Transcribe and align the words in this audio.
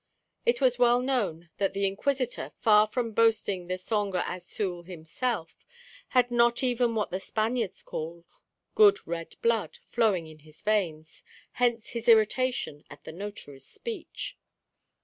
It 0.47 0.59
was 0.61 0.79
well 0.79 0.99
known 0.99 1.51
that 1.57 1.73
the 1.73 1.85
Inquisitor, 1.85 2.53
far 2.57 2.87
from 2.87 3.11
boasting 3.11 3.67
the 3.67 3.77
sangre 3.77 4.23
azul 4.27 4.81
himself, 4.81 5.63
had 6.07 6.31
not 6.31 6.63
even 6.63 6.95
what 6.95 7.11
the 7.11 7.19
Spaniards 7.19 7.83
call 7.83 8.25
"good 8.73 9.05
red 9.05 9.35
blood" 9.43 9.77
flowing 9.89 10.25
in 10.25 10.39
his 10.39 10.63
veins; 10.63 11.23
hence 11.51 11.89
his 11.89 12.07
irritation 12.09 12.83
at 12.89 13.03
the 13.03 13.11
notary's 13.11 13.67
speech. 13.67 14.35